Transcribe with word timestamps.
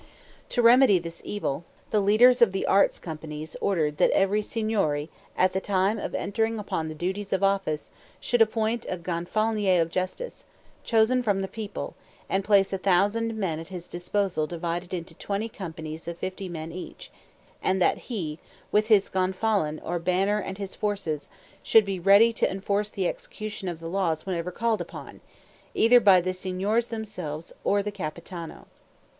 To 0.49 0.63
remedy 0.63 0.97
this 0.97 1.21
evil, 1.23 1.63
the 1.91 1.99
leaders 1.99 2.41
of 2.41 2.53
the 2.53 2.65
Arts' 2.65 2.97
companies 2.97 3.55
ordered 3.61 3.97
that 3.97 4.09
every 4.17 4.41
Signory 4.41 5.11
at 5.37 5.53
the 5.53 5.61
time 5.61 5.99
of 5.99 6.15
entering 6.15 6.57
upon 6.57 6.87
the 6.87 6.95
duties 6.95 7.31
of 7.31 7.43
office 7.43 7.91
should 8.19 8.41
appoint 8.41 8.87
a 8.89 8.97
Gonfalonier 8.97 9.79
of 9.79 9.91
Justice, 9.91 10.45
chosen 10.83 11.21
from 11.21 11.41
the 11.43 11.47
people, 11.47 11.93
and 12.27 12.43
place 12.43 12.73
a 12.73 12.79
thousand 12.79 13.25
armed 13.29 13.37
men 13.37 13.59
at 13.59 13.67
his 13.67 13.87
disposal 13.87 14.47
divided 14.47 14.91
into 14.91 15.13
twenty 15.13 15.47
companies 15.47 16.07
of 16.07 16.17
fifty 16.17 16.49
men 16.49 16.71
each, 16.71 17.11
and 17.61 17.79
that 17.79 17.99
he, 18.09 18.39
with 18.71 18.87
his 18.87 19.07
gonfalon 19.07 19.79
or 19.83 19.99
banner 19.99 20.39
and 20.39 20.57
his 20.57 20.73
forces, 20.73 21.29
should 21.61 21.85
be 21.85 21.99
ready 21.99 22.33
to 22.33 22.49
enforce 22.49 22.89
the 22.89 23.07
execution 23.07 23.67
of 23.67 23.79
the 23.79 23.87
laws 23.87 24.25
whenever 24.25 24.49
called 24.49 24.81
upon, 24.81 25.21
either 25.75 25.99
by 25.99 26.19
the 26.19 26.33
Signors 26.33 26.87
themselves 26.87 27.53
or 27.63 27.83
the 27.83 27.91
Capitano. 27.91 28.65